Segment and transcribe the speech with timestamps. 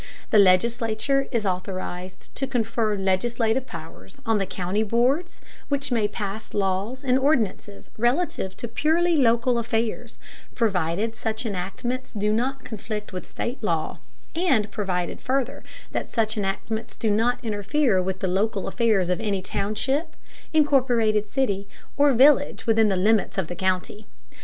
[0.31, 6.55] The legislature is authorized to confer legislative powers on the county boards, which may pass
[6.55, 10.17] laws and ordinances relative to purely local affairs,
[10.55, 13.99] provided such enactments do not conflict with state law,
[14.35, 19.43] and provided, further, that such enactments do not interfere with the local affairs of any
[19.43, 20.15] township,
[20.51, 24.07] incorporated city, or village within the limits of the county.